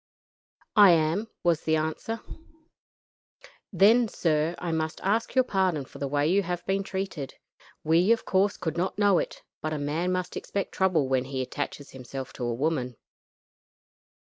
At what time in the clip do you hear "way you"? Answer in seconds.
6.07-6.41